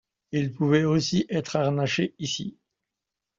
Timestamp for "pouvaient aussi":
0.51-1.27